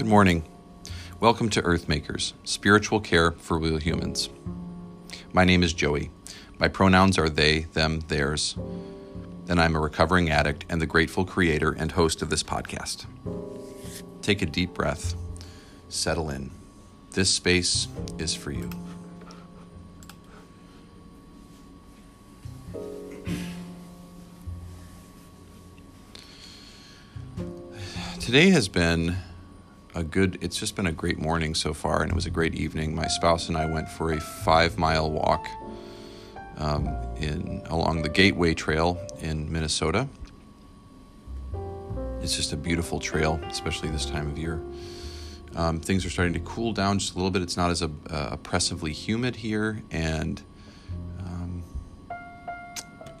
Good 0.00 0.08
morning. 0.08 0.44
Welcome 1.20 1.50
to 1.50 1.60
Earthmakers, 1.60 2.32
spiritual 2.42 3.00
care 3.00 3.32
for 3.32 3.58
real 3.58 3.76
humans. 3.76 4.30
My 5.34 5.44
name 5.44 5.62
is 5.62 5.74
Joey. 5.74 6.10
My 6.58 6.68
pronouns 6.68 7.18
are 7.18 7.28
they, 7.28 7.66
them, 7.74 8.00
theirs. 8.08 8.56
And 9.50 9.60
I'm 9.60 9.76
a 9.76 9.78
recovering 9.78 10.30
addict 10.30 10.64
and 10.70 10.80
the 10.80 10.86
grateful 10.86 11.26
creator 11.26 11.72
and 11.72 11.92
host 11.92 12.22
of 12.22 12.30
this 12.30 12.42
podcast. 12.42 13.04
Take 14.22 14.40
a 14.40 14.46
deep 14.46 14.72
breath, 14.72 15.14
settle 15.90 16.30
in. 16.30 16.50
This 17.10 17.28
space 17.28 17.86
is 18.18 18.34
for 18.34 18.52
you. 18.52 18.70
Today 28.18 28.48
has 28.48 28.66
been 28.66 29.18
a 30.00 30.04
good, 30.04 30.38
it's 30.40 30.58
just 30.58 30.74
been 30.74 30.86
a 30.86 30.92
great 30.92 31.18
morning 31.18 31.54
so 31.54 31.72
far, 31.72 32.02
and 32.02 32.10
it 32.10 32.14
was 32.14 32.26
a 32.26 32.30
great 32.30 32.54
evening. 32.54 32.94
My 32.94 33.06
spouse 33.06 33.48
and 33.48 33.56
I 33.56 33.66
went 33.66 33.88
for 33.88 34.12
a 34.12 34.20
five 34.20 34.78
mile 34.78 35.10
walk 35.10 35.46
um, 36.56 36.88
in 37.18 37.62
along 37.66 38.02
the 38.02 38.08
Gateway 38.08 38.54
Trail 38.54 38.98
in 39.20 39.52
Minnesota. 39.52 40.08
It's 42.22 42.34
just 42.34 42.52
a 42.52 42.56
beautiful 42.56 42.98
trail, 42.98 43.38
especially 43.48 43.90
this 43.90 44.06
time 44.06 44.26
of 44.26 44.38
year. 44.38 44.60
Um, 45.54 45.80
things 45.80 46.04
are 46.06 46.10
starting 46.10 46.34
to 46.34 46.40
cool 46.40 46.72
down 46.72 46.98
just 46.98 47.12
a 47.12 47.16
little 47.16 47.30
bit. 47.30 47.42
It's 47.42 47.56
not 47.56 47.70
as 47.70 47.82
uh, 47.82 47.88
oppressively 48.08 48.92
humid 48.92 49.36
here, 49.36 49.82
and 49.90 50.42
um, 51.20 51.62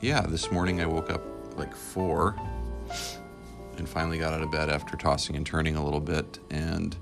yeah, 0.00 0.22
this 0.22 0.50
morning 0.50 0.80
I 0.80 0.86
woke 0.86 1.10
up 1.10 1.22
like 1.56 1.76
four 1.76 2.36
and 3.80 3.88
finally 3.88 4.18
got 4.18 4.34
out 4.34 4.42
of 4.42 4.50
bed 4.50 4.68
after 4.68 4.94
tossing 4.94 5.36
and 5.36 5.46
turning 5.46 5.74
a 5.74 5.82
little 5.82 6.00
bit 6.00 6.38
and 6.50 6.96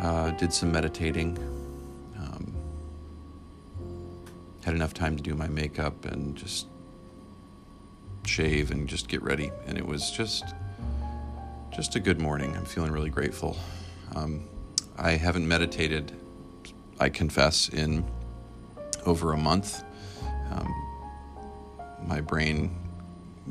uh, 0.00 0.32
did 0.32 0.52
some 0.52 0.72
meditating. 0.72 1.38
Um, 2.18 2.52
had 4.64 4.74
enough 4.74 4.92
time 4.92 5.16
to 5.16 5.22
do 5.22 5.36
my 5.36 5.46
makeup 5.46 6.04
and 6.06 6.34
just 6.34 6.66
shave 8.26 8.72
and 8.72 8.88
just 8.88 9.08
get 9.08 9.22
ready. 9.22 9.52
And 9.66 9.78
it 9.78 9.86
was 9.86 10.10
just 10.10 10.44
just 11.72 11.94
a 11.94 12.00
good 12.00 12.20
morning. 12.20 12.56
I'm 12.56 12.64
feeling 12.64 12.90
really 12.90 13.08
grateful. 13.08 13.56
Um, 14.16 14.48
I 14.98 15.12
haven't 15.12 15.46
meditated, 15.46 16.12
I 16.98 17.10
confess, 17.10 17.68
in 17.68 18.04
over 19.06 19.32
a 19.34 19.36
month. 19.38 19.84
Um, 20.50 20.74
my 22.04 22.20
brain 22.20 22.76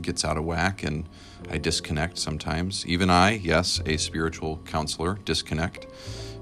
gets 0.01 0.25
out 0.25 0.37
of 0.37 0.45
whack 0.45 0.83
and 0.83 1.07
I 1.49 1.57
disconnect 1.57 2.17
sometimes. 2.17 2.85
Even 2.85 3.09
I, 3.09 3.31
yes, 3.31 3.81
a 3.85 3.97
spiritual 3.97 4.59
counselor, 4.65 5.19
disconnect 5.25 5.87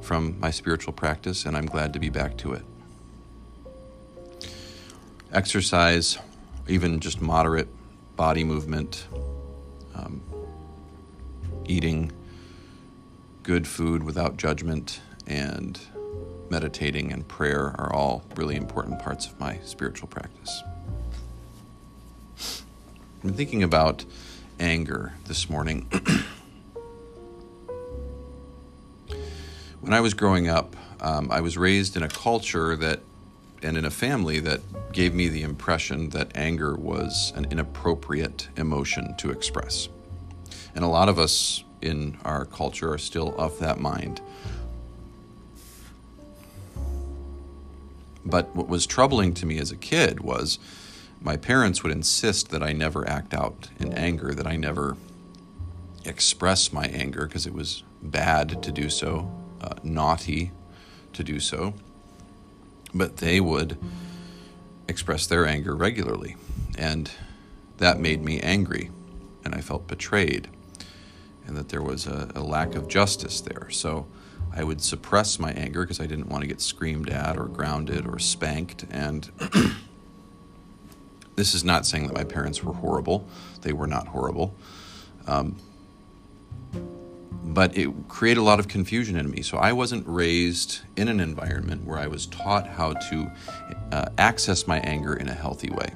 from 0.02 0.40
my 0.40 0.52
spiritual 0.52 0.94
practice, 0.94 1.46
and 1.46 1.56
I'm 1.56 1.66
glad 1.66 1.94
to 1.94 2.00
be 2.00 2.10
back 2.10 2.38
to 2.38 2.54
it. 2.54 2.64
Exercise, 5.32 6.18
even 6.68 7.00
just 7.00 7.22
moderate 7.22 7.68
body 8.16 8.44
movement, 8.44 9.08
um, 9.94 10.22
eating 11.66 12.12
good 13.44 13.68
food 13.68 14.04
without 14.04 14.38
judgment, 14.38 15.02
and 15.28 15.80
meditating 16.50 17.12
and 17.12 17.28
prayer 17.28 17.76
are 17.78 17.94
all 17.94 18.24
really 18.36 18.56
important 18.56 19.00
parts 19.00 19.28
of 19.28 19.40
my 19.40 19.60
spiritual 19.64 20.08
practice. 20.08 20.64
I'm 23.24 23.34
thinking 23.34 23.64
about 23.64 24.06
anger 24.60 25.14
this 25.26 25.50
morning. 25.50 25.90
when 29.82 29.92
I 29.92 30.02
was 30.02 30.14
growing 30.14 30.48
up, 30.48 30.76
um, 31.02 31.32
I 31.32 31.42
was 31.42 31.58
raised 31.58 31.98
in 31.98 32.04
a 32.04 32.10
culture 32.10 32.76
that 32.76 33.02
and 33.64 33.76
in 33.76 33.86
a 33.86 33.90
family 33.90 34.40
that 34.42 34.62
gave 34.94 35.16
me 35.16 35.30
the 35.30 35.42
impression 35.42 36.10
that 36.10 36.38
anger 36.38 36.76
was 36.76 37.34
an 37.36 37.48
inappropriate 37.50 38.50
emotion 38.56 39.16
to 39.18 39.32
express. 39.32 39.90
And 40.76 40.86
a 40.86 40.88
lot 40.88 41.10
of 41.10 41.18
us 41.18 41.64
in 41.82 42.20
our 42.24 42.46
culture 42.46 42.94
are 42.94 43.00
still 43.00 43.36
of 43.36 43.58
that 43.58 43.80
mind. 43.80 44.22
But 48.24 48.56
what 48.56 48.68
was 48.68 48.86
troubling 48.86 49.34
to 49.36 49.48
me 49.48 49.58
as 49.58 49.72
a 49.72 49.76
kid 49.76 50.20
was 50.20 50.60
my 51.22 51.38
parents 51.38 51.84
would 51.84 51.92
insist 51.92 52.50
that 52.50 52.64
I 52.64 52.74
never 52.74 53.08
act 53.08 53.34
out 53.34 53.70
in 53.80 53.94
anger, 53.94 54.34
that 54.34 54.48
I 54.48 54.56
never 54.56 54.98
express 56.06 56.72
my 56.72 56.86
anger 56.86 57.26
because 57.26 57.46
it 57.46 57.54
was 57.54 57.84
bad 58.02 58.62
to 58.64 58.72
do 58.72 58.90
so, 58.90 59.32
uh, 59.62 59.76
naughty 59.84 60.52
to 61.14 61.24
do 61.24 61.40
so. 61.40 61.74
But 62.94 63.18
they 63.18 63.42
would 63.42 63.78
express 64.88 65.28
their 65.28 65.46
anger 65.46 65.76
regularly. 65.76 66.36
And 66.78 67.12
that 67.78 68.00
made 68.00 68.22
me 68.24 68.40
angry. 68.40 68.92
And 69.44 69.54
I 69.54 69.62
felt 69.62 69.88
betrayed. 69.88 70.48
And 71.46 71.58
that 71.58 71.70
there 71.70 71.82
was 71.82 72.08
a, 72.08 72.32
a 72.36 72.42
lack 72.42 72.76
of 72.76 72.88
justice 72.88 73.42
there. 73.42 73.70
So 73.70 74.08
I 74.54 74.64
would 74.64 74.82
suppress 74.82 75.40
my 75.40 75.52
anger 75.52 75.82
because 75.82 76.00
I 76.00 76.06
didn't 76.06 76.30
want 76.30 76.42
to 76.42 76.48
get 76.48 76.62
screamed 76.62 77.10
at 77.10 77.38
or 77.38 77.46
grounded 77.46 78.06
or 78.08 78.20
spanked. 78.20 78.86
And 78.90 79.30
This 81.38 81.54
is 81.54 81.64
not 81.64 81.86
saying 81.86 82.08
that 82.08 82.16
my 82.16 82.24
parents 82.24 82.64
were 82.64 82.74
horrible. 82.74 83.28
They 83.62 83.72
were 83.72 83.86
not 83.86 84.08
horrible. 84.08 84.56
Um, 85.28 85.56
but 87.44 87.78
it 87.78 87.94
created 88.08 88.40
a 88.40 88.44
lot 88.44 88.60
of 88.60 88.68
confusion 88.68 89.16
in 89.16 89.30
me. 89.30 89.44
So 89.44 89.60
I 89.60 89.72
wasn't 89.72 90.04
raised 90.08 90.80
in 90.96 91.08
an 91.08 91.20
environment 91.20 91.86
where 91.86 92.00
I 92.00 92.08
was 92.08 92.26
taught 92.26 92.66
how 92.66 92.94
to 92.94 93.32
uh, 93.92 94.10
access 94.18 94.66
my 94.66 94.80
anger 94.80 95.16
in 95.16 95.30
a 95.30 95.34
healthy 95.34 95.70
way. 95.70 95.92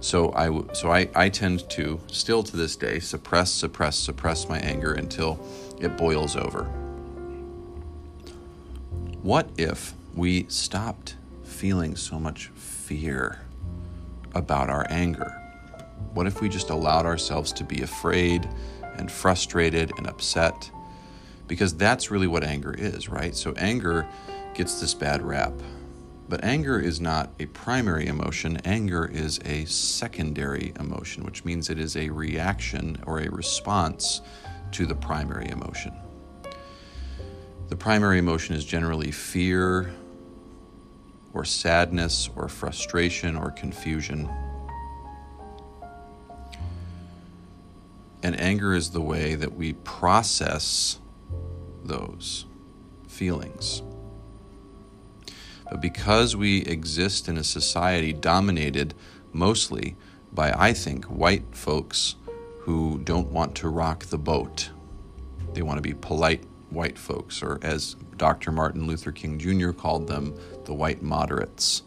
So 0.00 0.32
I 0.34 0.50
so 0.74 0.90
I, 0.90 1.08
I 1.14 1.28
tend 1.28 1.70
to 1.70 2.00
still 2.08 2.42
to 2.42 2.56
this 2.56 2.74
day 2.74 2.98
suppress, 2.98 3.52
suppress, 3.52 3.96
suppress 3.96 4.48
my 4.48 4.58
anger 4.58 4.92
until 4.92 5.38
it 5.80 5.96
boils 5.96 6.34
over. 6.34 6.64
What 9.22 9.48
if 9.56 9.94
we 10.16 10.46
stopped 10.48 11.14
feeling 11.44 11.94
so 11.94 12.18
much 12.18 12.48
fear? 12.48 13.43
About 14.34 14.70
our 14.70 14.86
anger? 14.90 15.40
What 16.12 16.26
if 16.26 16.40
we 16.40 16.48
just 16.48 16.70
allowed 16.70 17.06
ourselves 17.06 17.52
to 17.54 17.64
be 17.64 17.82
afraid 17.82 18.48
and 18.96 19.10
frustrated 19.10 19.92
and 19.96 20.06
upset? 20.06 20.70
Because 21.48 21.76
that's 21.76 22.10
really 22.10 22.26
what 22.26 22.44
anger 22.44 22.74
is, 22.76 23.08
right? 23.08 23.34
So 23.34 23.52
anger 23.56 24.06
gets 24.54 24.80
this 24.80 24.94
bad 24.94 25.22
rap. 25.22 25.52
But 26.28 26.42
anger 26.42 26.80
is 26.80 27.00
not 27.00 27.30
a 27.38 27.46
primary 27.46 28.06
emotion. 28.06 28.56
Anger 28.64 29.10
is 29.12 29.38
a 29.44 29.66
secondary 29.66 30.72
emotion, 30.80 31.24
which 31.24 31.44
means 31.44 31.68
it 31.68 31.78
is 31.78 31.96
a 31.96 32.08
reaction 32.08 33.02
or 33.06 33.20
a 33.20 33.30
response 33.30 34.22
to 34.72 34.86
the 34.86 34.94
primary 34.94 35.48
emotion. 35.48 35.92
The 37.68 37.76
primary 37.76 38.18
emotion 38.18 38.54
is 38.54 38.64
generally 38.64 39.10
fear, 39.10 39.92
or 41.34 41.44
sadness 41.44 42.30
or 42.36 42.48
frustration 42.48 43.36
or 43.36 43.50
confusion. 43.50 44.30
And 48.22 48.40
anger 48.40 48.72
is 48.72 48.90
the 48.90 49.02
way 49.02 49.34
that 49.34 49.54
we 49.54 49.74
process 49.74 50.98
those 51.82 52.46
feelings. 53.06 53.82
But 55.70 55.80
because 55.80 56.36
we 56.36 56.62
exist 56.62 57.28
in 57.28 57.36
a 57.36 57.44
society 57.44 58.12
dominated 58.12 58.94
mostly 59.32 59.96
by, 60.32 60.52
I 60.56 60.72
think, 60.72 61.04
white 61.06 61.54
folks 61.54 62.14
who 62.60 63.00
don't 63.04 63.30
want 63.30 63.54
to 63.56 63.68
rock 63.68 64.04
the 64.06 64.18
boat, 64.18 64.70
they 65.52 65.62
want 65.62 65.78
to 65.78 65.82
be 65.82 65.94
polite 65.94 66.44
white 66.70 66.98
folks, 66.98 67.42
or 67.42 67.58
as 67.62 67.96
Dr. 68.16 68.52
Martin 68.52 68.86
Luther 68.86 69.12
King 69.12 69.38
Jr. 69.38 69.70
called 69.72 70.06
them, 70.06 70.38
the 70.64 70.74
white 70.74 71.02
moderates. 71.02 71.82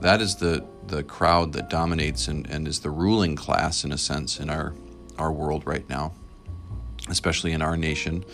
That 0.00 0.20
is 0.20 0.36
the, 0.36 0.64
the 0.86 1.02
crowd 1.02 1.52
that 1.52 1.68
dominates 1.68 2.26
and, 2.28 2.48
and 2.48 2.66
is 2.66 2.80
the 2.80 2.90
ruling 2.90 3.36
class, 3.36 3.84
in 3.84 3.92
a 3.92 3.98
sense, 3.98 4.40
in 4.40 4.48
our, 4.48 4.74
our 5.18 5.30
world 5.30 5.66
right 5.66 5.88
now, 5.88 6.12
especially 7.08 7.52
in 7.52 7.62
our 7.62 7.76
nation. 7.76 8.24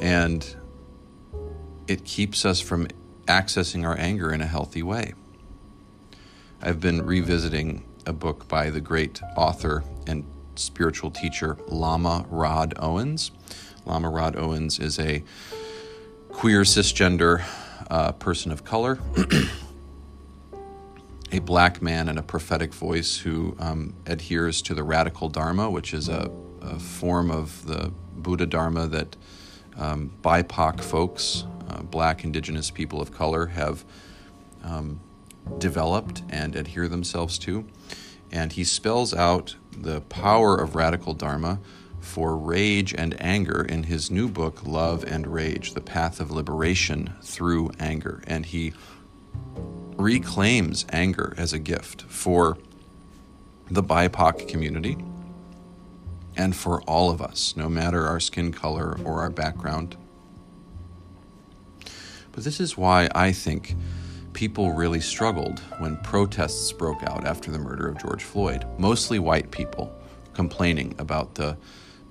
And 0.00 0.56
it 1.86 2.04
keeps 2.04 2.46
us 2.46 2.60
from 2.60 2.88
accessing 3.26 3.86
our 3.86 3.96
anger 3.98 4.32
in 4.32 4.40
a 4.40 4.46
healthy 4.46 4.82
way. 4.82 5.14
I've 6.62 6.80
been 6.80 7.04
revisiting 7.04 7.84
a 8.06 8.12
book 8.12 8.48
by 8.48 8.70
the 8.70 8.80
great 8.80 9.20
author 9.36 9.84
and 10.06 10.24
spiritual 10.54 11.10
teacher 11.10 11.56
Lama 11.68 12.24
Rod 12.28 12.74
Owens. 12.78 13.30
Lama 13.84 14.10
Rod 14.10 14.36
Owens 14.36 14.78
is 14.78 14.98
a 14.98 15.22
queer 16.32 16.62
cisgender 16.62 17.44
uh, 17.90 18.12
person 18.12 18.50
of 18.50 18.64
color, 18.64 18.98
a 21.32 21.38
black 21.40 21.82
man 21.82 22.08
and 22.08 22.18
a 22.18 22.22
prophetic 22.22 22.72
voice 22.72 23.18
who 23.18 23.54
um, 23.58 23.94
adheres 24.06 24.62
to 24.62 24.74
the 24.74 24.82
radical 24.82 25.28
Dharma, 25.28 25.70
which 25.70 25.94
is 25.94 26.08
a, 26.08 26.30
a, 26.62 26.78
form 26.78 27.30
of 27.30 27.64
the 27.66 27.92
Buddha 28.16 28.46
Dharma 28.46 28.86
that 28.88 29.16
um, 29.76 30.10
BIPOC 30.22 30.80
folks, 30.80 31.44
uh, 31.68 31.82
black, 31.82 32.24
indigenous 32.24 32.70
people 32.70 33.00
of 33.00 33.12
color, 33.12 33.46
have 33.46 33.84
um, 34.64 35.00
developed 35.58 36.22
and 36.30 36.56
adhere 36.56 36.88
themselves 36.88 37.38
to. 37.38 37.66
And 38.30 38.52
he 38.52 38.64
spells 38.64 39.12
out 39.12 39.56
the 39.76 40.00
power 40.02 40.56
of 40.56 40.74
radical 40.74 41.14
Dharma 41.14 41.60
for 42.02 42.36
rage 42.36 42.92
and 42.92 43.18
anger 43.22 43.62
in 43.62 43.84
his 43.84 44.10
new 44.10 44.28
book, 44.28 44.66
Love 44.66 45.04
and 45.04 45.26
Rage 45.26 45.72
The 45.72 45.80
Path 45.80 46.20
of 46.20 46.30
Liberation 46.30 47.14
Through 47.22 47.70
Anger. 47.78 48.22
And 48.26 48.44
he 48.44 48.74
reclaims 49.96 50.84
anger 50.90 51.32
as 51.38 51.52
a 51.52 51.58
gift 51.58 52.02
for 52.02 52.58
the 53.70 53.82
BIPOC 53.82 54.48
community 54.48 54.98
and 56.36 56.54
for 56.56 56.82
all 56.82 57.10
of 57.10 57.22
us, 57.22 57.54
no 57.56 57.68
matter 57.68 58.06
our 58.06 58.20
skin 58.20 58.52
color 58.52 58.98
or 59.04 59.20
our 59.20 59.30
background. 59.30 59.96
But 62.32 62.44
this 62.44 62.60
is 62.60 62.76
why 62.76 63.08
I 63.14 63.32
think 63.32 63.76
people 64.32 64.72
really 64.72 65.00
struggled 65.00 65.60
when 65.78 65.96
protests 65.98 66.72
broke 66.72 67.02
out 67.04 67.24
after 67.24 67.50
the 67.50 67.58
murder 67.58 67.86
of 67.86 67.98
George 67.98 68.24
Floyd. 68.24 68.66
Mostly 68.78 69.18
white 69.18 69.50
people 69.50 69.94
complaining 70.32 70.94
about 70.98 71.34
the 71.34 71.56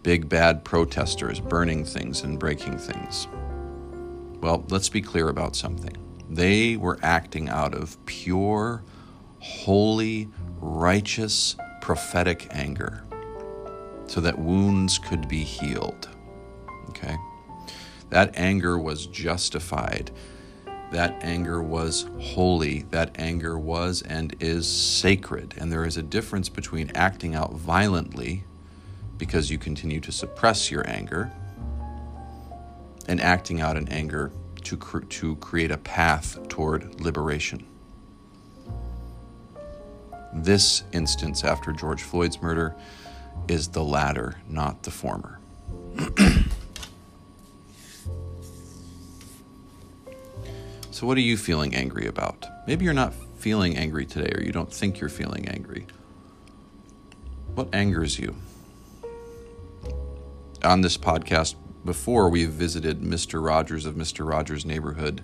big 0.04 0.28
bad 0.28 0.64
protesters 0.64 1.40
burning 1.40 1.86
things 1.86 2.24
and 2.24 2.40
breaking 2.40 2.78
things. 2.78 3.28
Well, 4.42 4.66
let's 4.70 4.90
be 4.90 5.02
clear 5.02 5.30
about 5.30 5.56
something. 5.56 5.96
They 6.30 6.78
were 6.78 6.98
acting 7.04 7.50
out 7.50 7.76
of 7.76 8.04
pure, 8.06 8.84
holy, 9.40 10.30
righteous, 10.60 11.56
prophetic 11.82 12.48
anger 12.52 13.04
so 14.08 14.22
that 14.22 14.38
wounds 14.38 14.98
could 14.98 15.28
be 15.28 15.44
healed. 15.44 16.10
Okay? 16.90 17.16
That 18.10 18.36
anger 18.36 18.78
was 18.78 19.08
justified. 19.08 20.12
That 20.92 21.18
anger 21.22 21.64
was 21.64 22.10
holy. 22.20 22.82
That 22.92 23.16
anger 23.18 23.58
was 23.58 24.02
and 24.02 24.36
is 24.42 24.68
sacred. 24.68 25.54
And 25.58 25.72
there 25.72 25.86
is 25.86 25.96
a 25.96 26.04
difference 26.04 26.50
between 26.50 26.92
acting 26.94 27.36
out 27.36 27.54
violently 27.54 28.44
because 29.22 29.52
you 29.52 29.58
continue 29.60 30.00
to 30.00 30.12
suppress 30.12 30.72
your 30.72 30.84
anger 30.90 31.32
and 33.08 33.22
acting 33.22 33.62
out 33.62 33.78
in 33.78 33.88
anger 33.90 34.32
to, 34.64 34.76
to 35.10 35.36
create 35.36 35.70
a 35.70 35.78
path 35.78 36.40
toward 36.50 37.00
liberation. 37.00 37.64
This 40.34 40.82
instance 40.92 41.44
after 41.44 41.72
George 41.72 42.02
Floyd's 42.02 42.42
murder 42.42 42.76
is 43.48 43.68
the 43.68 43.84
latter, 43.84 44.42
not 44.50 44.82
the 44.82 44.90
former. 44.90 45.40
so, 50.90 51.06
what 51.06 51.16
are 51.16 51.22
you 51.22 51.38
feeling 51.38 51.76
angry 51.76 52.08
about? 52.08 52.48
Maybe 52.66 52.86
you're 52.86 52.96
not 52.96 53.14
feeling 53.38 53.78
angry 53.78 54.08
today, 54.08 54.32
or 54.36 54.42
you 54.42 54.52
don't 54.52 54.74
think 54.74 55.00
you're 55.00 55.12
feeling 55.12 55.48
angry. 55.48 55.86
What 57.54 57.68
angers 57.72 58.18
you? 58.18 58.34
On 60.64 60.82
this 60.82 60.96
podcast 60.96 61.56
before, 61.84 62.30
we've 62.30 62.52
visited 62.52 63.02
Mr. 63.02 63.44
Rogers 63.44 63.88
of 63.88 63.96
Mr. 63.96 64.28
Rogers' 64.30 64.64
Neighborhood. 64.64 65.24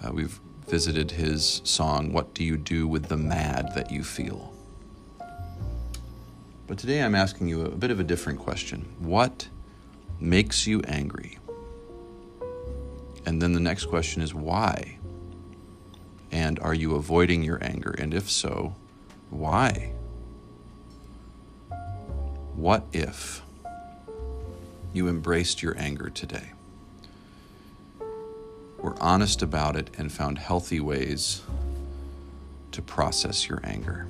Uh, 0.00 0.12
we've 0.12 0.38
visited 0.68 1.12
his 1.12 1.60
song, 1.64 2.12
What 2.12 2.32
Do 2.32 2.44
You 2.44 2.56
Do 2.56 2.86
with 2.86 3.06
the 3.06 3.16
Mad 3.16 3.74
That 3.74 3.90
You 3.90 4.04
Feel? 4.04 4.54
But 6.68 6.78
today 6.78 7.02
I'm 7.02 7.16
asking 7.16 7.48
you 7.48 7.62
a 7.64 7.70
bit 7.70 7.90
of 7.90 7.98
a 7.98 8.04
different 8.04 8.38
question. 8.38 8.94
What 9.00 9.48
makes 10.20 10.64
you 10.64 10.80
angry? 10.82 11.40
And 13.26 13.42
then 13.42 13.54
the 13.54 13.60
next 13.60 13.86
question 13.86 14.22
is 14.22 14.32
why? 14.32 14.98
And 16.30 16.60
are 16.60 16.74
you 16.74 16.94
avoiding 16.94 17.42
your 17.42 17.58
anger? 17.64 17.96
And 17.98 18.14
if 18.14 18.30
so, 18.30 18.76
why? 19.28 19.92
What 22.54 22.86
if 22.92 23.42
you 24.92 25.08
embraced 25.08 25.62
your 25.62 25.76
anger 25.78 26.08
today? 26.10 26.52
Were 28.78 29.00
honest 29.00 29.42
about 29.42 29.76
it 29.76 29.90
and 29.96 30.12
found 30.12 30.38
healthy 30.38 30.80
ways 30.80 31.42
to 32.72 32.82
process 32.82 33.48
your 33.48 33.60
anger. 33.64 34.08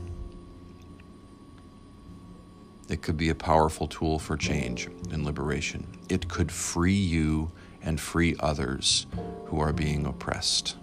It 2.88 3.02
could 3.02 3.16
be 3.16 3.28
a 3.28 3.34
powerful 3.34 3.86
tool 3.86 4.18
for 4.18 4.36
change 4.36 4.88
and 5.10 5.24
liberation. 5.24 5.86
It 6.08 6.28
could 6.28 6.50
free 6.50 6.92
you 6.92 7.50
and 7.82 8.00
free 8.00 8.36
others 8.40 9.06
who 9.46 9.60
are 9.60 9.72
being 9.72 10.06
oppressed. 10.06 10.76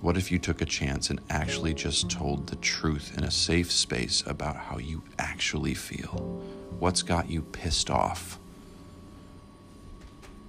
What 0.00 0.16
if 0.16 0.32
you 0.32 0.38
took 0.38 0.62
a 0.62 0.66
chance 0.66 1.10
and 1.10 1.20
actually 1.28 1.74
just 1.74 2.08
told 2.08 2.46
the 2.46 2.56
truth 2.56 3.16
in 3.18 3.24
a 3.24 3.30
safe 3.30 3.70
space 3.70 4.22
about 4.26 4.56
how 4.56 4.78
you 4.78 5.02
actually 5.18 5.74
feel? 5.74 6.42
What's 6.78 7.02
got 7.02 7.28
you 7.28 7.42
pissed 7.42 7.90
off? 7.90 8.38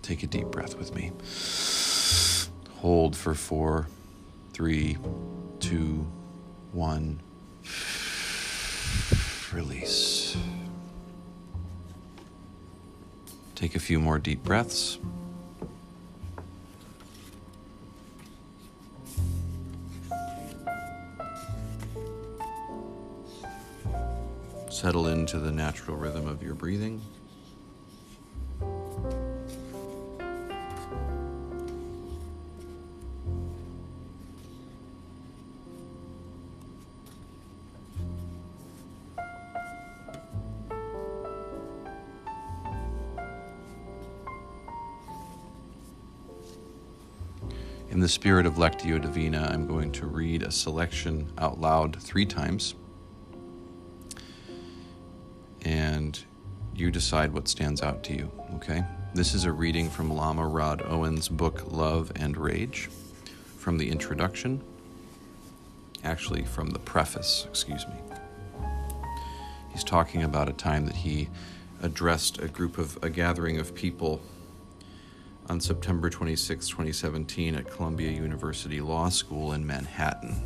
Take 0.02 0.24
a 0.24 0.28
deep 0.28 0.48
breath 0.48 0.78
with 0.78 0.96
me. 0.96 1.12
Hold 2.80 3.16
for 3.16 3.34
four, 3.34 3.88
three, 4.54 4.98
two, 5.60 6.08
one 6.72 7.20
release. 9.52 10.38
Take 13.56 13.76
a 13.76 13.80
few 13.80 14.00
more 14.00 14.18
deep 14.18 14.44
breaths. 14.44 14.98
Settle 24.82 25.06
into 25.10 25.38
the 25.38 25.52
natural 25.52 25.96
rhythm 25.96 26.28
of 26.28 26.42
your 26.42 26.56
breathing. 26.56 27.02
In 47.92 48.00
the 48.00 48.10
spirit 48.10 48.48
of 48.48 48.56
Lectio 48.56 49.00
Divina, 49.00 49.48
I'm 49.54 49.68
going 49.68 49.92
to 49.92 50.08
read 50.08 50.42
a 50.42 50.50
selection 50.50 51.32
out 51.38 51.62
loud 51.62 52.02
three 52.02 52.26
times. 52.26 52.74
You 56.82 56.90
decide 56.90 57.32
what 57.32 57.48
stands 57.48 57.84
out 57.84 58.04
to 58.04 58.16
you, 58.16 58.32
okay? 58.56 58.84
This 59.14 59.36
is 59.36 59.46
a 59.46 59.52
reading 59.52 59.88
from 59.88 60.12
Lama 60.12 60.48
Rod 60.48 60.82
Owen's 60.84 61.30
book, 61.30 61.72
Love 61.72 62.12
and 62.16 62.36
Rage, 62.36 62.90
from 63.58 63.78
the 63.78 63.88
introduction, 63.88 64.60
actually, 66.04 66.44
from 66.44 66.72
the 66.72 66.80
preface, 66.80 67.46
excuse 67.48 67.86
me. 67.88 67.94
He's 69.72 69.84
talking 69.84 70.24
about 70.24 70.50
a 70.50 70.54
time 70.54 70.88
that 70.88 70.96
he 70.96 71.30
addressed 71.84 72.40
a 72.40 72.48
group 72.48 72.80
of, 72.80 72.98
a 73.04 73.12
gathering 73.12 73.60
of 73.60 73.76
people 73.76 74.20
on 75.50 75.62
September 75.62 76.10
26, 76.10 76.68
2017, 76.68 77.54
at 77.54 77.70
Columbia 77.70 78.10
University 78.10 78.82
Law 78.82 79.10
School 79.10 79.54
in 79.54 79.68
Manhattan. 79.68 80.42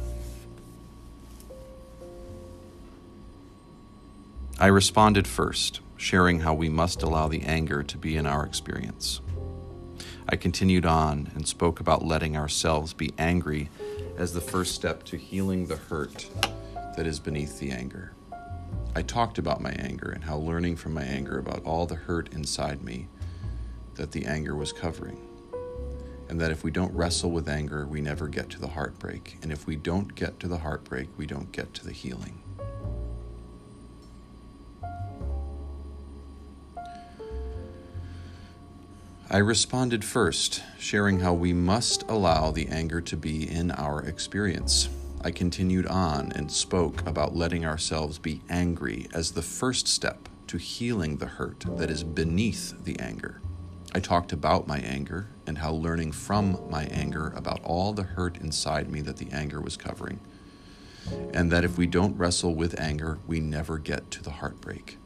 I 4.60 4.68
responded 4.68 5.28
first, 5.28 5.80
sharing 5.98 6.40
how 6.40 6.54
we 6.54 6.70
must 6.70 7.04
allow 7.04 7.28
the 7.28 7.44
anger 7.44 7.84
to 7.84 7.98
be 7.98 8.18
in 8.18 8.26
our 8.26 8.46
experience. 8.46 9.22
I 10.28 10.36
continued 10.36 10.86
on 10.86 11.32
and 11.36 11.48
spoke 11.48 11.80
about 11.80 12.04
letting 12.04 12.36
ourselves 12.36 12.94
be 12.94 13.14
angry 13.18 13.70
as 14.18 14.34
the 14.34 14.42
first 14.42 14.76
step 14.76 15.04
to 15.04 15.18
healing 15.18 15.68
the 15.68 15.76
hurt 15.76 16.28
that 16.96 17.06
is 17.06 17.20
beneath 17.20 17.60
the 17.60 17.72
anger. 17.72 18.14
I 18.96 19.02
talked 19.02 19.38
about 19.38 19.62
my 19.62 19.72
anger 19.72 20.10
and 20.10 20.24
how 20.24 20.38
learning 20.38 20.78
from 20.78 20.94
my 20.94 21.04
anger 21.04 21.38
about 21.38 21.64
all 21.66 21.86
the 21.86 21.96
hurt 21.96 22.34
inside 22.34 22.82
me 22.82 23.08
that 23.96 24.12
the 24.12 24.26
anger 24.26 24.56
was 24.56 24.72
covering. 24.72 25.20
And 26.30 26.40
that 26.42 26.52
if 26.52 26.64
we 26.64 26.72
don't 26.72 26.96
wrestle 26.96 27.32
with 27.32 27.48
anger, 27.48 27.86
we 27.86 28.02
never 28.02 28.28
get 28.28 28.50
to 28.52 28.60
the 28.60 28.70
heartbreak. 28.70 29.38
And 29.44 29.52
if 29.52 29.68
we 29.68 29.76
don't 29.76 30.16
get 30.16 30.40
to 30.40 30.48
the 30.48 30.58
heartbreak, 30.58 31.10
we 31.18 31.26
don't 31.26 31.52
get 31.52 31.74
to 31.76 31.86
the 31.86 31.92
healing. 31.92 32.42
I 39.28 39.38
responded 39.38 40.06
first, 40.06 40.62
sharing 40.78 41.20
how 41.20 41.34
we 41.34 41.52
must 41.52 42.04
allow 42.04 42.52
the 42.52 42.68
anger 42.68 43.02
to 43.02 43.18
be 43.18 43.50
in 43.50 43.72
our 43.72 44.04
experience. 44.06 44.88
I 45.24 45.32
continued 45.32 45.88
on 45.88 46.32
and 46.34 46.52
spoke 46.52 47.02
about 47.08 47.36
letting 47.36 47.66
ourselves 47.66 48.20
be 48.20 48.42
angry 48.52 49.08
as 49.16 49.32
the 49.32 49.42
first 49.42 49.88
step 49.88 50.30
to 50.46 50.58
healing 50.58 51.18
the 51.18 51.26
hurt 51.26 51.66
that 51.78 51.90
is 51.90 52.04
beneath 52.04 52.84
the 52.84 53.00
anger. 53.00 53.42
I 53.96 54.00
talked 54.00 54.32
about 54.32 54.68
my 54.68 54.78
anger 54.78 55.28
and 55.48 55.58
how 55.58 55.72
learning 55.72 56.12
from 56.12 56.60
my 56.70 56.84
anger 56.84 57.34
about 57.36 57.64
all 57.64 57.94
the 57.94 58.04
hurt 58.04 58.38
inside 58.38 58.92
me 58.92 59.02
that 59.02 59.18
the 59.18 59.32
anger 59.32 59.60
was 59.60 59.76
covering. 59.76 60.20
And 61.34 61.52
that 61.52 61.64
if 61.64 61.80
we 61.80 61.88
don't 61.88 62.16
wrestle 62.16 62.54
with 62.54 62.80
anger, 62.80 63.18
we 63.26 63.40
never 63.40 63.80
get 63.80 64.12
to 64.12 64.22
the 64.22 64.32
heartbreak. 64.32 65.00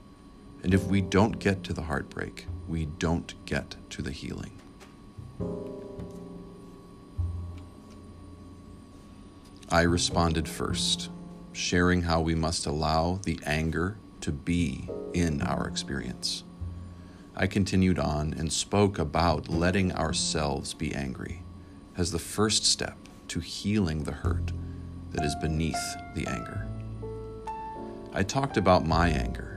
And 0.64 0.74
if 0.74 0.86
we 0.88 1.02
don't 1.02 1.40
get 1.40 1.64
to 1.66 1.74
the 1.74 1.84
heartbreak, 1.84 2.46
we 2.68 2.86
don't 2.86 3.34
get 3.46 3.76
to 3.92 4.02
the 4.02 4.12
healing. 4.12 4.52
I 9.72 9.82
responded 9.84 10.48
first, 10.48 11.10
sharing 11.54 12.02
how 12.02 12.22
we 12.22 12.36
must 12.36 12.66
allow 12.66 13.20
the 13.24 13.40
anger 13.46 13.98
to 14.22 14.32
be 14.32 14.90
in 15.14 15.42
our 15.42 15.68
experience. 15.68 16.44
I 17.36 17.48
continued 17.48 18.00
on 18.00 18.34
and 18.34 18.52
spoke 18.52 19.00
about 19.00 19.48
letting 19.48 19.94
ourselves 19.94 20.74
be 20.74 20.94
angry 20.94 21.44
as 21.96 22.12
the 22.12 22.20
first 22.20 22.66
step 22.66 22.98
to 23.30 23.40
healing 23.40 24.04
the 24.04 24.12
hurt 24.12 24.52
that 25.12 25.24
is 25.24 25.36
beneath 25.36 25.96
the 26.16 26.28
anger. 26.28 26.68
I 28.12 28.24
talked 28.24 28.58
about 28.58 28.86
my 28.86 29.10
anger 29.10 29.49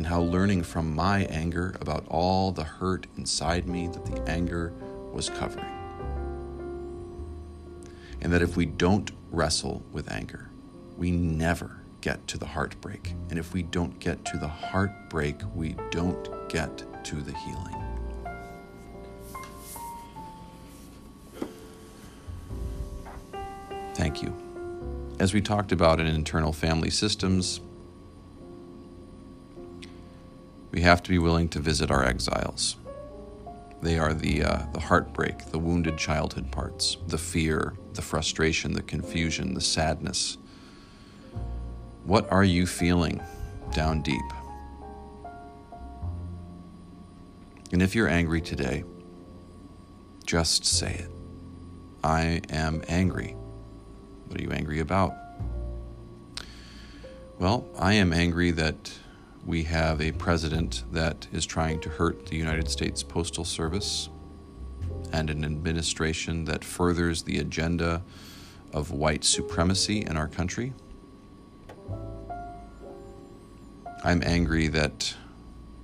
and 0.00 0.06
how 0.06 0.22
learning 0.22 0.62
from 0.62 0.94
my 0.94 1.24
anger 1.24 1.76
about 1.78 2.06
all 2.08 2.52
the 2.52 2.64
hurt 2.64 3.06
inside 3.18 3.68
me 3.68 3.86
that 3.86 4.06
the 4.06 4.18
anger 4.26 4.72
was 5.12 5.28
covering. 5.28 5.66
And 8.22 8.32
that 8.32 8.40
if 8.40 8.56
we 8.56 8.64
don't 8.64 9.10
wrestle 9.30 9.82
with 9.92 10.10
anger, 10.10 10.48
we 10.96 11.10
never 11.10 11.82
get 12.00 12.26
to 12.28 12.38
the 12.38 12.46
heartbreak. 12.46 13.12
And 13.28 13.38
if 13.38 13.52
we 13.52 13.62
don't 13.62 13.98
get 13.98 14.24
to 14.24 14.38
the 14.38 14.48
heartbreak, 14.48 15.36
we 15.54 15.76
don't 15.90 16.48
get 16.48 16.82
to 17.04 17.16
the 17.16 17.34
healing. 17.36 17.76
Thank 23.92 24.22
you. 24.22 24.34
As 25.18 25.34
we 25.34 25.42
talked 25.42 25.72
about 25.72 26.00
in 26.00 26.06
internal 26.06 26.54
family 26.54 26.88
systems, 26.88 27.60
we 30.70 30.80
have 30.82 31.02
to 31.02 31.10
be 31.10 31.18
willing 31.18 31.48
to 31.50 31.58
visit 31.58 31.90
our 31.90 32.04
exiles. 32.04 32.76
They 33.82 33.98
are 33.98 34.12
the, 34.12 34.44
uh, 34.44 34.62
the 34.72 34.80
heartbreak, 34.80 35.46
the 35.50 35.58
wounded 35.58 35.96
childhood 35.96 36.50
parts, 36.52 36.98
the 37.06 37.18
fear, 37.18 37.74
the 37.94 38.02
frustration, 38.02 38.72
the 38.72 38.82
confusion, 38.82 39.54
the 39.54 39.60
sadness. 39.60 40.36
What 42.04 42.30
are 42.30 42.44
you 42.44 42.66
feeling 42.66 43.22
down 43.72 44.02
deep? 44.02 44.20
And 47.72 47.80
if 47.82 47.94
you're 47.94 48.08
angry 48.08 48.40
today, 48.40 48.84
just 50.26 50.64
say 50.64 50.94
it. 50.94 51.10
I 52.02 52.42
am 52.50 52.82
angry. 52.88 53.36
What 54.26 54.40
are 54.40 54.42
you 54.42 54.50
angry 54.50 54.80
about? 54.80 55.14
Well, 57.38 57.66
I 57.78 57.94
am 57.94 58.12
angry 58.12 58.50
that 58.52 58.92
we 59.44 59.62
have 59.64 60.00
a 60.00 60.12
president 60.12 60.84
that 60.92 61.26
is 61.32 61.46
trying 61.46 61.80
to 61.80 61.88
hurt 61.88 62.26
the 62.26 62.36
United 62.36 62.68
States 62.68 63.02
Postal 63.02 63.44
Service 63.44 64.08
and 65.12 65.30
an 65.30 65.44
administration 65.44 66.44
that 66.44 66.64
furthers 66.64 67.22
the 67.22 67.38
agenda 67.38 68.02
of 68.72 68.90
white 68.90 69.24
supremacy 69.24 70.02
in 70.02 70.16
our 70.16 70.28
country. 70.28 70.72
I'm 74.04 74.22
angry 74.24 74.68
that 74.68 75.14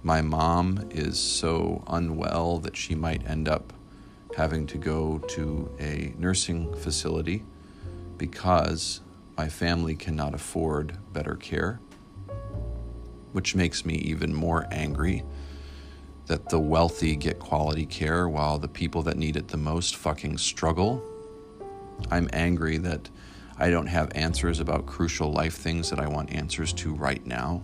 my 0.02 0.22
mom 0.22 0.88
is 0.90 1.18
so 1.18 1.82
unwell 1.88 2.58
that 2.58 2.76
she 2.76 2.94
might 2.94 3.28
end 3.28 3.48
up 3.48 3.72
having 4.36 4.66
to 4.68 4.78
go 4.78 5.18
to 5.28 5.70
a 5.80 6.14
nursing 6.18 6.74
facility 6.76 7.42
because 8.16 9.00
my 9.36 9.48
family 9.48 9.94
cannot 9.94 10.34
afford 10.34 10.96
better 11.12 11.34
care, 11.34 11.80
which 13.36 13.54
makes 13.54 13.84
me 13.84 13.96
even 13.96 14.32
more 14.32 14.66
angry 14.70 15.22
that 16.24 16.48
the 16.48 16.58
wealthy 16.58 17.14
get 17.14 17.38
quality 17.38 17.84
care 17.84 18.26
while 18.30 18.58
the 18.58 18.66
people 18.66 19.02
that 19.02 19.18
need 19.18 19.36
it 19.36 19.48
the 19.48 19.58
most 19.58 19.94
fucking 19.94 20.38
struggle. 20.38 21.04
I'm 22.10 22.30
angry 22.32 22.78
that 22.78 23.10
I 23.58 23.68
don't 23.68 23.88
have 23.88 24.10
answers 24.14 24.58
about 24.58 24.86
crucial 24.86 25.34
life 25.34 25.54
things 25.54 25.90
that 25.90 26.00
I 26.00 26.08
want 26.08 26.32
answers 26.32 26.72
to 26.72 26.94
right 26.94 27.26
now. 27.26 27.62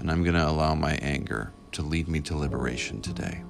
And 0.00 0.10
I'm 0.10 0.24
going 0.24 0.34
to 0.34 0.48
allow 0.48 0.74
my 0.74 0.94
anger 0.96 1.52
to 1.70 1.82
lead 1.82 2.08
me 2.08 2.18
to 2.22 2.36
liberation 2.36 3.00
today. 3.00 3.44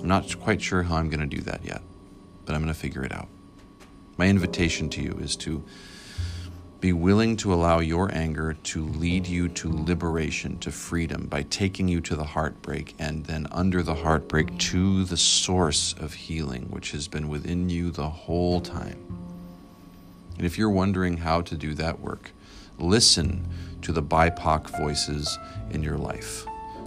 I'm 0.00 0.08
not 0.08 0.40
quite 0.40 0.62
sure 0.62 0.82
how 0.82 0.96
I'm 0.96 1.10
going 1.10 1.20
to 1.20 1.36
do 1.36 1.42
that 1.42 1.64
yet, 1.64 1.82
but 2.46 2.54
I'm 2.54 2.62
going 2.62 2.72
to 2.72 2.78
figure 2.78 3.04
it 3.04 3.12
out. 3.12 3.28
My 4.16 4.28
invitation 4.28 4.88
to 4.90 5.02
you 5.02 5.18
is 5.20 5.36
to 5.36 5.62
be 6.80 6.92
willing 6.94 7.36
to 7.36 7.52
allow 7.52 7.80
your 7.80 8.10
anger 8.14 8.54
to 8.54 8.86
lead 8.86 9.26
you 9.26 9.48
to 9.48 9.68
liberation, 9.70 10.58
to 10.60 10.72
freedom, 10.72 11.26
by 11.26 11.42
taking 11.42 11.88
you 11.88 12.00
to 12.00 12.16
the 12.16 12.24
heartbreak 12.24 12.94
and 12.98 13.26
then 13.26 13.46
under 13.50 13.82
the 13.82 13.94
heartbreak 13.94 14.56
to 14.56 15.04
the 15.04 15.16
source 15.18 15.94
of 16.00 16.14
healing, 16.14 16.62
which 16.70 16.92
has 16.92 17.06
been 17.06 17.28
within 17.28 17.68
you 17.68 17.90
the 17.90 18.08
whole 18.08 18.62
time. 18.62 18.98
And 20.38 20.46
if 20.46 20.56
you're 20.56 20.70
wondering 20.70 21.18
how 21.18 21.42
to 21.42 21.54
do 21.54 21.74
that 21.74 22.00
work, 22.00 22.30
listen 22.78 23.46
to 23.82 23.92
the 23.92 24.02
BIPOC 24.02 24.78
voices 24.78 25.38
in 25.70 25.82
your 25.82 25.98
life. 25.98 26.46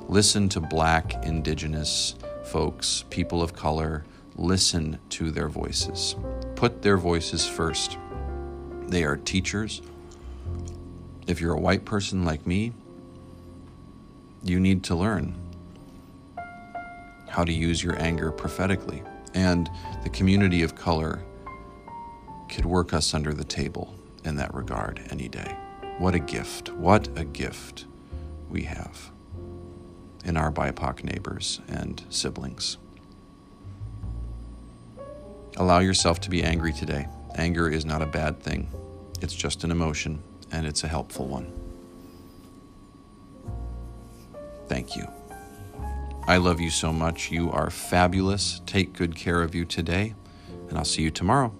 Listen 0.09 0.49
to 0.49 0.59
Black, 0.59 1.23
Indigenous 1.23 2.15
folks, 2.43 3.03
people 3.09 3.41
of 3.41 3.53
color. 3.53 4.05
Listen 4.35 4.99
to 5.09 5.31
their 5.31 5.47
voices. 5.47 6.15
Put 6.55 6.81
their 6.81 6.97
voices 6.97 7.47
first 7.47 7.97
they 8.93 9.03
are 9.03 9.17
teachers. 9.17 9.81
If 11.25 11.41
you're 11.41 11.55
a 11.55 11.59
white 11.59 11.83
person 11.83 12.25
like 12.25 12.45
me, 12.45 12.73
you 14.43 14.59
need 14.59 14.83
to 14.83 14.95
learn 14.95 15.35
how 17.27 17.43
to 17.43 17.51
use 17.51 17.83
your 17.83 17.99
anger 17.99 18.31
prophetically. 18.31 19.01
And 19.33 19.69
the 20.03 20.09
community 20.09 20.61
of 20.61 20.75
color 20.75 21.23
could 22.49 22.65
work 22.65 22.93
us 22.93 23.15
under 23.15 23.33
the 23.33 23.43
table 23.43 23.95
in 24.25 24.35
that 24.35 24.53
regard 24.53 25.01
any 25.09 25.27
day. 25.27 25.57
What 25.97 26.13
a 26.13 26.19
gift. 26.19 26.69
What 26.73 27.09
a 27.17 27.23
gift 27.23 27.85
we 28.49 28.61
have 28.63 29.09
in 30.23 30.37
our 30.37 30.51
BIPOC 30.51 31.03
neighbors 31.03 31.61
and 31.67 32.03
siblings. 32.09 32.77
Allow 35.57 35.79
yourself 35.79 36.19
to 36.21 36.29
be 36.29 36.43
angry 36.43 36.73
today. 36.73 37.07
Anger 37.35 37.69
is 37.69 37.85
not 37.85 38.01
a 38.01 38.05
bad 38.07 38.41
thing. 38.41 38.69
It's 39.21 39.35
just 39.35 39.63
an 39.63 39.71
emotion, 39.71 40.21
and 40.51 40.65
it's 40.65 40.83
a 40.83 40.87
helpful 40.87 41.27
one. 41.27 41.51
Thank 44.67 44.95
you. 44.95 45.07
I 46.25 46.37
love 46.37 46.59
you 46.59 46.69
so 46.69 46.93
much. 46.93 47.31
You 47.31 47.51
are 47.51 47.69
fabulous. 47.69 48.61
Take 48.65 48.93
good 48.93 49.15
care 49.15 49.41
of 49.41 49.53
you 49.53 49.65
today, 49.65 50.15
and 50.69 50.77
I'll 50.77 50.85
see 50.85 51.03
you 51.03 51.11
tomorrow. 51.11 51.53